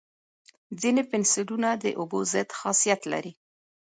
ځینې 0.81 1.01
پنسلونه 1.11 1.69
د 1.83 1.85
اوبو 1.99 2.19
ضد 2.31 2.49
خاصیت 2.59 3.01
لري. 3.11 3.33